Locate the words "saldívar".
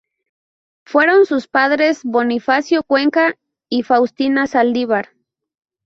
4.47-5.09